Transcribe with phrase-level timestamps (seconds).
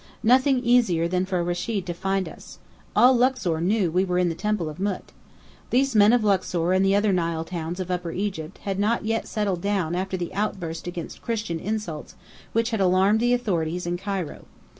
[0.23, 2.57] Nothing easier than for Rechid to find us.
[2.95, 5.03] All Luxor knew we were in the Temple of Mût.
[5.69, 9.61] These men of Luxor and other Nile towns of Upper Egypt, had not yet settled
[9.61, 12.15] down after the outburst against Christian insults
[12.51, 14.45] which had alarmed the authorities in Cairo.